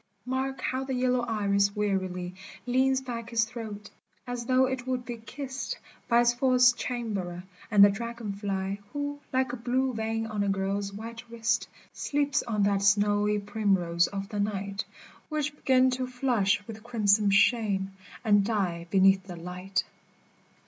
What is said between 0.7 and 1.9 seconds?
the yellow iris